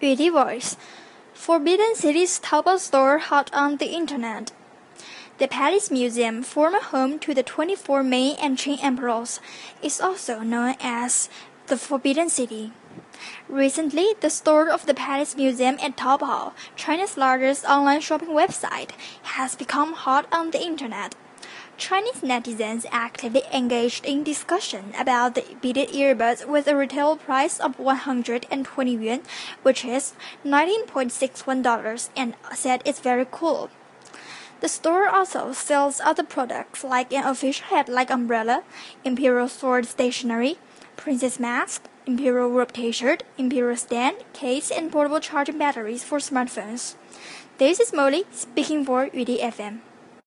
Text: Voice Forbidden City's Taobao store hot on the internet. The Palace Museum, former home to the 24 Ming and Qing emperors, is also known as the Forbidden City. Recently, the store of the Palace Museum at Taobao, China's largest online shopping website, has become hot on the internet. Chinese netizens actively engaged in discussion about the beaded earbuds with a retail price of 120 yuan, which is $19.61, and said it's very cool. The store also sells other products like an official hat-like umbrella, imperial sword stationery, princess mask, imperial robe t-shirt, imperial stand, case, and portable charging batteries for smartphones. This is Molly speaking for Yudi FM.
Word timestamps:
Voice 0.00 0.78
Forbidden 1.34 1.94
City's 1.94 2.40
Taobao 2.40 2.78
store 2.78 3.18
hot 3.18 3.50
on 3.52 3.76
the 3.76 3.88
internet. 3.88 4.50
The 5.36 5.46
Palace 5.46 5.90
Museum, 5.90 6.42
former 6.42 6.80
home 6.80 7.18
to 7.18 7.34
the 7.34 7.42
24 7.42 8.02
Ming 8.02 8.36
and 8.40 8.56
Qing 8.56 8.82
emperors, 8.82 9.40
is 9.82 10.00
also 10.00 10.40
known 10.40 10.76
as 10.80 11.28
the 11.66 11.76
Forbidden 11.76 12.30
City. 12.30 12.72
Recently, 13.46 14.14
the 14.20 14.30
store 14.30 14.70
of 14.70 14.86
the 14.86 14.94
Palace 14.94 15.36
Museum 15.36 15.76
at 15.82 15.98
Taobao, 15.98 16.54
China's 16.76 17.18
largest 17.18 17.66
online 17.66 18.00
shopping 18.00 18.30
website, 18.30 18.92
has 19.36 19.54
become 19.54 19.92
hot 19.92 20.26
on 20.32 20.50
the 20.50 20.62
internet. 20.62 21.14
Chinese 21.80 22.20
netizens 22.20 22.84
actively 22.92 23.42
engaged 23.54 24.04
in 24.04 24.22
discussion 24.22 24.92
about 24.98 25.34
the 25.34 25.42
beaded 25.62 25.88
earbuds 25.88 26.46
with 26.46 26.68
a 26.68 26.76
retail 26.76 27.16
price 27.16 27.58
of 27.58 27.78
120 27.78 28.92
yuan, 28.92 29.22
which 29.62 29.82
is 29.82 30.12
$19.61, 30.44 32.10
and 32.14 32.34
said 32.54 32.82
it's 32.84 33.00
very 33.00 33.26
cool. 33.30 33.70
The 34.60 34.68
store 34.68 35.08
also 35.08 35.52
sells 35.54 36.02
other 36.02 36.22
products 36.22 36.84
like 36.84 37.14
an 37.14 37.24
official 37.24 37.64
hat-like 37.68 38.10
umbrella, 38.10 38.62
imperial 39.02 39.48
sword 39.48 39.86
stationery, 39.86 40.58
princess 40.96 41.40
mask, 41.40 41.88
imperial 42.04 42.50
robe 42.50 42.72
t-shirt, 42.72 43.22
imperial 43.38 43.78
stand, 43.78 44.18
case, 44.34 44.70
and 44.70 44.92
portable 44.92 45.18
charging 45.18 45.56
batteries 45.56 46.04
for 46.04 46.18
smartphones. 46.18 46.96
This 47.56 47.80
is 47.80 47.94
Molly 47.94 48.24
speaking 48.30 48.84
for 48.84 49.06
Yudi 49.06 49.40
FM. 49.40 49.80